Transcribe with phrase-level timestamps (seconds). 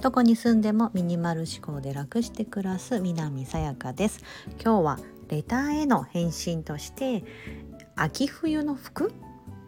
[0.00, 4.20] どこに住んでもミニマル思考で楽して暮らす南さやかです。
[4.62, 7.24] 今日はレターへの返信として
[7.94, 9.12] 秋冬の服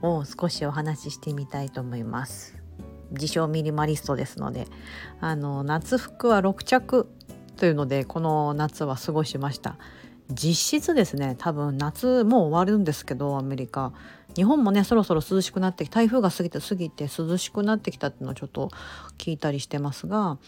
[0.00, 2.56] を少しお話ししてみたいと思います。
[3.10, 4.66] 自称ミニマリストですので
[5.20, 7.08] あの夏服は6着
[7.56, 9.76] というのでこの夏は過ごしました。
[10.32, 13.92] 実質ですね多分夏もう終わるんですけどアメリカ
[14.36, 18.70] 日本もねそろそろ涼しくなって台風が過ぎて過ぎて涼しくなってきたっていうのをちょっと
[19.18, 20.38] 聞いたりしてますが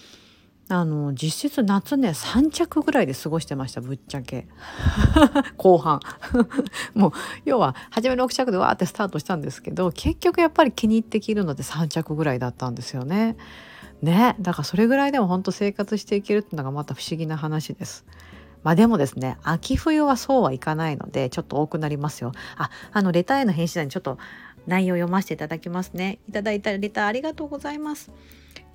[0.68, 4.46] あの実質夏ね3着ぐらいで過ごしてましたぶっちゃけ
[5.58, 6.00] 後半
[6.94, 7.12] もう
[7.44, 13.36] 要は初め6着でわーってスタートしたんですけど結局やっぱり気に入って着るので3着ぐらいだったんですよね。
[14.00, 18.04] ねだからそれぐらいでも本当生活していけるっていうのがまた不思議な話です。
[18.62, 22.32] まあでもですね秋冬はそうはいかないのでちょっと多くなりますよ。
[22.56, 24.18] ああのレターへの返信欄にちょっと
[24.66, 26.18] 内容を読ませていただきますね。
[26.28, 28.10] いただいたレターありがとうございます。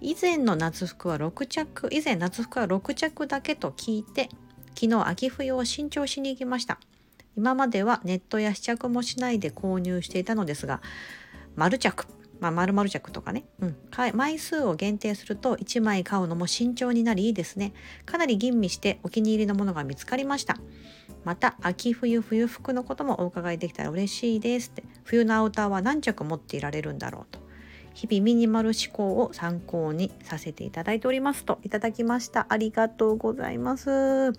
[0.01, 4.29] 以前の夏服は6着以前夏服は6着だけと聞いて
[4.75, 6.79] 昨日秋冬を新調しに行きました。
[7.35, 10.81] 今まではネットや試着もしないで購入していたのですが
[11.55, 12.07] 丸着
[12.39, 13.75] まあ、丸々着とかね、うん、
[14.13, 17.73] 枚数を限定すると1枚買うのも慎重になりいいですね。
[18.05, 20.57] かなり吟味してお気に入りのものが見つかりました。
[21.23, 24.83] また秋冬冬服のこともお伺いできたら嬉しいですって。
[25.03, 27.39] 冬のアウターは何着持っていられるんだろうと。
[27.93, 32.45] 日々ミニマル思考を参考にさせていただいておりますといただきました。
[32.49, 34.33] ありがとうございます。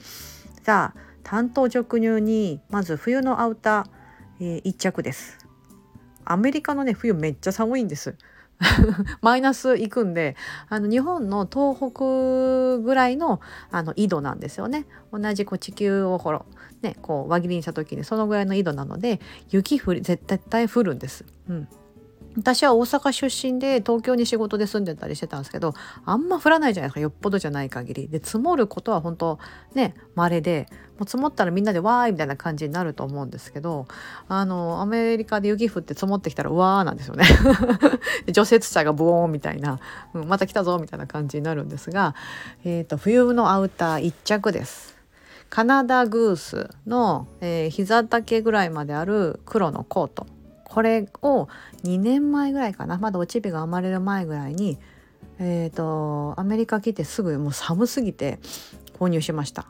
[0.63, 3.85] さあ担当直入にまず冬のアウター、
[4.41, 5.48] えー、1着です。
[6.33, 8.15] アメリカのね冬めっちゃ寒いんです。
[9.23, 10.35] マイナス行くんで
[10.69, 13.41] あの日本の東北ぐらいの
[13.71, 16.45] あの緯度なんですよね同じこう地球をほら、
[16.83, 21.25] ね、こう輪切りにした時にそのぐらいの緯度なので雪降り絶対降るんです。
[21.49, 21.69] うん
[22.39, 28.09] 私は大阪出身で東京に仕事で住んでたりしてたんですけどあんま降らないじゃないですかよっぽどじゃない限り。
[28.09, 29.39] で積もることは本当
[29.75, 30.69] ね稀で
[30.99, 33.87] もう積もったらみんなでわーいみたいな感じになると思うんですけど
[34.29, 37.25] あのアメリカで雪降って積もってきたらうわーなんですよね。
[38.33, 39.81] 除雪車がブオーンみたいな、
[40.15, 42.15] うん、また来たぞみたいな感じになるんですが、
[42.65, 44.97] えーと、冬のアウター1着です。
[45.51, 50.27] カナダグースの、えー、膝丈ぐらいまである黒のコート。
[50.69, 51.49] これを
[51.85, 52.99] 2年前ぐらいかな。
[52.99, 54.79] まだおちびが生まれる前ぐらいに
[55.41, 58.41] えーと、アメリカ来てすぐもう寒すぎて
[58.99, 59.67] 購入しました。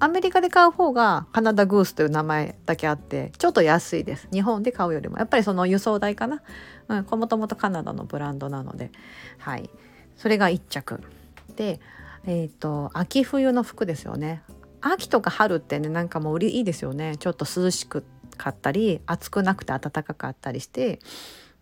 [0.00, 4.28] アメリカで買う方がカナダグースという名前だけあってちょっと安いです。
[4.32, 5.18] 日本で買うよりも。
[5.18, 6.42] やっぱりその輸送代かな、
[6.88, 8.90] うん、もともとカナダのブランドなので。
[9.38, 9.70] はい。
[10.16, 11.00] それが1着。
[11.54, 11.80] で
[12.26, 14.42] えっ、ー、と秋冬の服ですよね。
[14.80, 17.16] 秋とか春ってねなんかもう売りいいですよね。
[17.16, 18.02] ちょっと涼しくっ
[18.34, 21.00] かったり暑くなくて暖かかったりして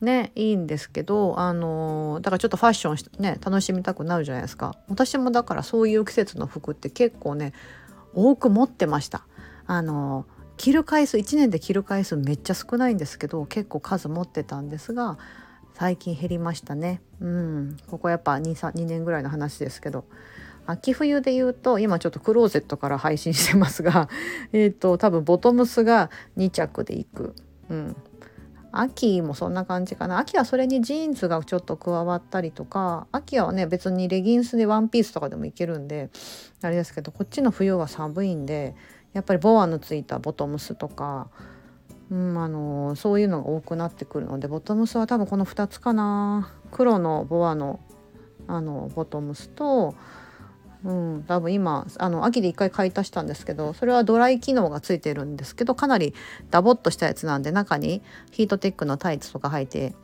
[0.01, 4.75] ねいいんですけどあのだからちょっとファッションね楽しみたくなるじゃないですか。
[4.89, 7.53] 私もだからそういう季節の服って結構ね
[8.15, 9.27] 多く持ってました。
[9.67, 15.19] あの着る回数1年で着る回数めっちゃ少ないんですけど結構数持ってたんですが
[15.75, 17.01] 最近減りましたね。
[17.21, 17.77] うん。
[17.89, 20.05] ここやっぱ 2, 2年ぐらいの話ですけど。
[20.67, 24.09] 秋冬で言うと今ちょっとクローゼットから配信してますが
[24.53, 27.35] えっと多分ボトムスが2着でいく。
[27.69, 27.97] うん。
[28.75, 30.19] 秋もそんな感じかな。
[30.19, 36.09] 秋はそれにジーンズがちょっと加わったりとか秋はね別にレギンスでワンピースとかでもいけるんで
[36.63, 38.75] あれですけどこっちの冬は寒いんで
[39.13, 41.29] やっぱりボアのついたボトムスとか、
[42.11, 46.51] うん、あのそういうのが多くなってくるのでボトムスは多分この2つかな。
[46.71, 47.81] 黒のボアの
[48.49, 49.95] あのボトムスと
[50.85, 56.13] うん、多分今あの秋で一回買い足したんですけどそれはドライ機能がついてるんですけどかなり
[56.51, 59.95] ダボっとしたやつなんで中にヒートテックのタイツとか履いて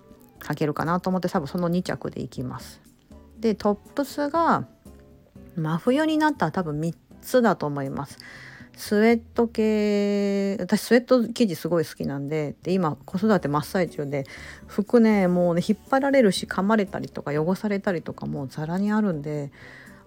[0.41, 2.81] 履けるかなと思って多分その2着でいきます。
[3.41, 4.67] でトップスが
[5.57, 8.19] 真冬になったら多分3つだと思います。
[8.77, 14.25] スウェット系私スウェット生地すごい好きなんでで今子育て真っ最中で
[14.69, 19.51] 服ねもうね引っ張られるし噛まれたりとか汚されたりとかもうザラにあるんで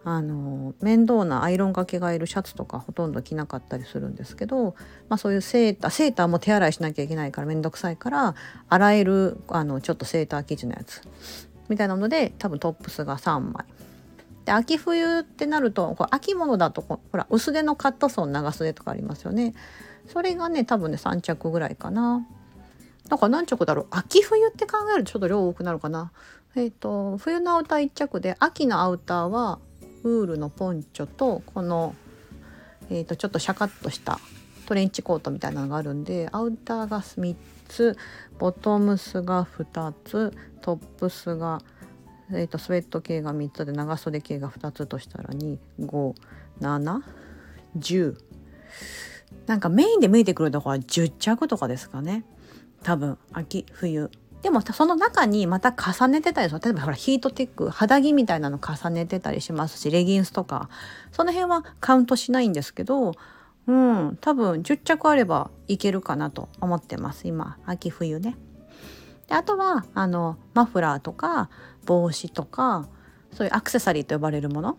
[0.03, 4.75] あの面倒なアイロンがけがいるシャツとかほとんど着なかったりするんですけど、
[5.09, 8.35] まあ、そういうセーターセーターも手洗いしなきゃいけないから面倒くさいから
[8.67, 11.01] 洗えるあのちょっとセーター生地のやつ
[11.69, 13.65] みたいなので多分トップスが3枚。
[14.45, 19.53] で秋冬ってなるとこれ秋物だとほら薄手のカットソン長袖とかありますよね。
[20.07, 22.25] それがね多分ね3着ぐらいかな。
[23.07, 26.11] だから何着だろう秋冬って考えるとちょっと量多くなるかな。
[26.55, 29.59] えっ、ー、と冬のアウター1着で秋のアウターは
[30.03, 31.95] ウールのポンチョとこの、
[32.89, 34.19] えー、とちょっとシャカッとした
[34.65, 37.35] トレンチコートみたいなのがあるんでアウターが3
[37.67, 37.97] つ
[38.39, 41.61] ボトムスが2つトップスが、
[42.31, 45.29] えーと、スウェット系が3つで長袖系が2つとしたら
[46.61, 48.15] 25710
[49.47, 52.23] なんかメインで向いてくるとこは10着とかですかね。
[52.83, 54.09] 多分秋冬。
[54.41, 56.61] でもその中にまた重ねてたりする。
[56.61, 60.69] 例えばほらヒートテック肌着みたいなの重ねてたりしますしレギンスとか。
[61.11, 63.13] その辺はカウントしないんですけど
[63.67, 67.27] うん多分10着あればいけるかなと思ってます。
[67.27, 68.35] 今秋冬ね。
[69.27, 71.49] であとはあのマフラーとか
[71.85, 72.87] 帽子とか
[73.31, 74.77] そういうアクセサリーと呼ばれるもの。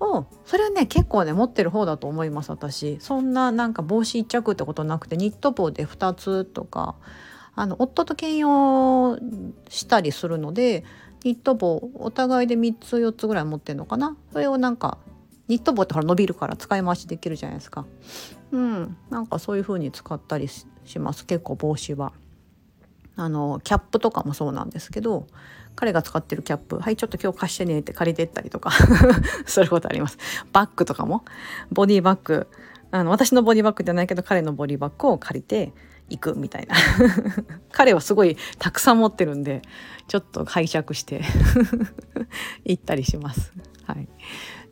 [0.00, 2.98] をそれはね結構ね持ってる方だと思います私。
[3.00, 6.96] そんななんか帽子1着ってことなくてニット帽で2つとか
[7.54, 9.18] あの夫と兼用
[9.68, 10.84] したりするので
[11.24, 14.16] ニット帽お互いで3つ4つぐらい持ってるのかな？
[14.32, 14.98] それをなんか
[15.48, 17.84] ニット帽ってほら伸びるから使い回しできるじゃないですか。
[18.52, 18.96] うん。
[19.10, 20.66] なんかそういう風に使ったりし
[20.98, 21.26] ます。
[21.26, 22.12] 結構帽子は。
[23.16, 25.26] あのキャップとかもそうなんですけど
[25.74, 28.70] 彼が使ってるキャップはいちょっと今日貸してねって借りてったりとか
[29.44, 30.16] そういうことあります。
[30.52, 31.24] バッグとかも。
[31.70, 32.46] ボディバッグ。
[32.92, 35.72] あの私のボディバッグじゃないけど彼のボディバッグを借りて
[36.10, 36.76] 行くみたいな
[37.72, 39.62] 彼はすごいたくさん持ってるんで
[40.08, 41.22] ちょっと拝借して
[42.64, 43.52] 行ったりします。
[43.86, 44.08] はい、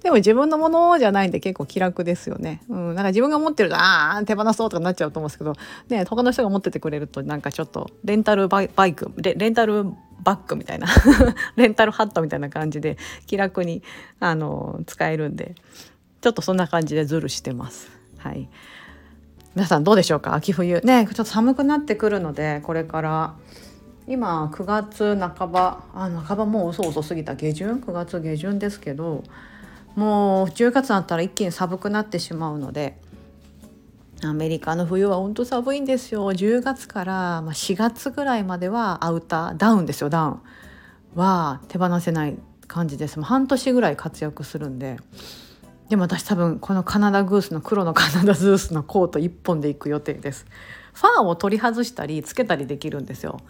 [0.02, 2.62] でも自分のものじゃないんで結構気楽ですよね。
[2.68, 5.54] うん、なんか自分が持ってるとああ手放そうとかなっちゃうと思うんですけど、
[5.88, 9.84] ね、他の人が持っててくれるとなんかちょっとレンタルバイクレレンタル
[10.22, 10.88] バッグみたいな
[11.56, 12.96] レンタルハットみたいな感じで
[13.26, 13.82] 気楽に
[14.20, 15.54] あの使えるんで
[16.20, 17.90] ちょっとそんな感じでズルしてます。
[18.18, 18.48] はい、
[19.54, 20.34] 皆さんどうでしょうか？
[20.34, 20.80] 秋冬。
[20.82, 23.34] ねちょっと寒くなってくるのでこれから。
[24.06, 25.84] 今9月半ば。
[25.94, 29.22] あ半ばもう遅遅すぎた下旬？9月下旬ですけど
[29.96, 32.98] もう10月になったら一気に寒くなってしまうので
[34.24, 36.32] アメリカの冬は本当寒いんですよ。
[36.32, 40.40] 10月から4月ぐらいまではアウターダウンですよダウン。
[41.14, 43.20] は手放せない感じです。
[43.20, 44.98] 半年ぐらい活躍するんで。
[45.88, 50.46] でも私多分このカナダグースの黒のカナダグースのコート1本で行く予定です。
[50.92, 53.40] ファーを取り外したりつけたりできるんですよ。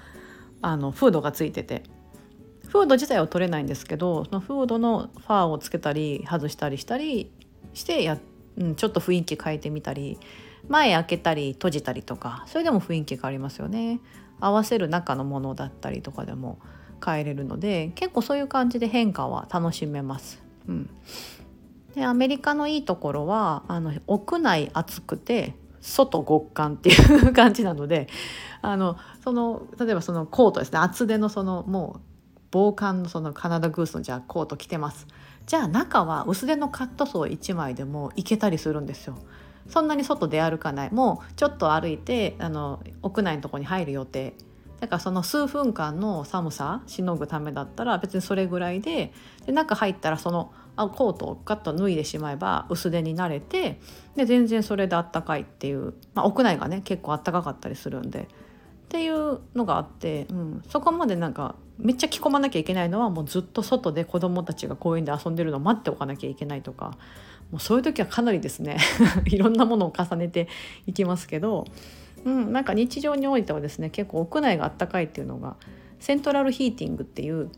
[0.63, 1.83] あのフードがついてて。
[2.69, 7.33] フード自体は取れないんですけどそのフードのファーをつけたり外したりしたり
[7.73, 8.19] してや、
[8.59, 10.19] うん、ちょっと雰囲気変えてみたり
[10.69, 14.01] 前開けたり閉じたりとかそれでも雰囲気変わりますよね。
[14.41, 16.59] 合わせる中のものだったりとかでも
[17.05, 20.43] 変えれるので結構そういう感じで変化は楽しめます。
[20.69, 20.91] うん、
[21.95, 28.09] でアメリカのいいところはあの屋内暑くて外極寒っていう感じなので
[28.63, 30.79] あのその例えばそのコートですね。
[30.79, 32.01] 厚手のそのもう
[32.51, 35.07] 防寒のそのカナダグースのじゃあコート着てます。
[35.47, 39.19] じゃあ中は薄手のカットソー1枚でもいけたりするんですよ。
[39.69, 40.93] そんなに外出歩かない。
[40.93, 44.35] もうちょっと歩いてあの屋内のとこに入る予定。
[44.81, 49.13] だからその数分間の寒さしのぐためだったら別にそれぐらいで
[49.45, 53.81] で中入ったらそのあコートをガッと脱いでしまえば薄手になれて
[54.17, 58.27] で全然それであったかいっていう、まあ、屋内がね結構あったかかったりするんでっ
[58.89, 66.97] ていうのがあって、うん、そこまでなんかめっちゃ着込まなきゃいけないのはもうずっと外で子どもたちが公園で遊んでるのを待っておかなきゃいけないとか
[67.51, 68.79] もうそういう時はかなりですね
[69.27, 70.49] いろんなものを重ねて
[70.87, 71.67] いきますけど、
[72.25, 75.57] うん、なんか日常においてはですね結構屋内があったかいっていうのが
[76.01, 77.51] セントラルヒーティングっていう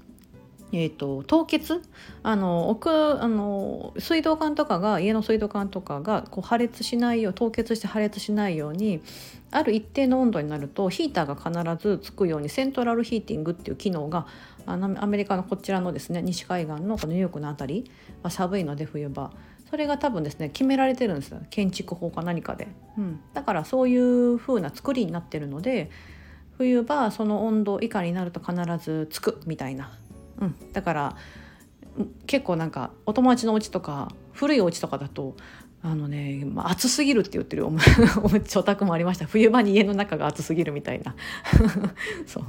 [0.72, 1.82] えーと、凍結？
[2.22, 9.00] あの奥あの水道管とかが家の水道管とかがこう破裂しないよう凍結して破裂しないように
[9.50, 14.26] ある一定の温度になるとヒーターが必ずつくようにセントラルヒーティングっていう機能が
[14.66, 17.90] あのアメリカのこちらのですね西海岸のニューヨークの辺り
[18.22, 19.30] は寒いので冬場。
[19.70, 21.38] それが多分ですね決められてるんですよ。
[21.48, 22.66] 建築法か何かで、
[22.98, 25.92] うん、だからそういう風な作りになってるので
[26.58, 29.96] 冬場その温度以下になると必ずつくみたいな
[30.40, 31.16] うん、だから
[32.26, 35.36] 結構なんかお友達のお家とか古いお家とかだと
[35.82, 39.24] あのね、まあ、暑すぎるって言ってるおお宅もありました。
[39.24, 41.14] 冬場に家の中が暑すぎるみたいな。
[42.26, 42.44] そう。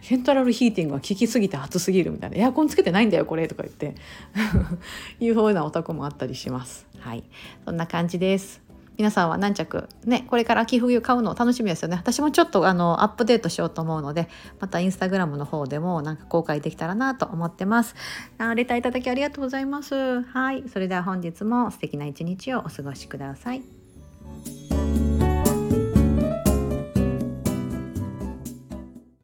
[0.00, 2.36] セントラルヒーティングは効きすぎて暑すぎるみたいな。
[2.38, 3.94] エアコンつけてないんだよこれとか言って。
[5.20, 6.86] いうふうなお宅もあったりします。
[7.00, 7.24] はい。
[7.66, 8.63] そんな感じです。
[8.96, 11.96] 皆さんは何着ねこれから秋冬買うの楽しみですよね。
[11.96, 14.28] 私もちょっとあのアップデートしようと思うので
[14.60, 17.94] またインスタグラムの方でもなんか公開できたらなと思ってます。
[18.38, 20.22] あレターいただきありがとうございます。
[20.22, 20.68] はい。
[20.68, 23.73] それでは本日も素敵な一日をお過ごしください。